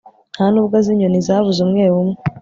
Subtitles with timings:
[0.35, 2.17] Ntanubwo azi inyoni zabuze umwe umwe